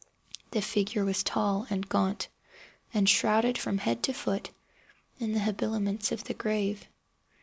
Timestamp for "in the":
5.19-5.39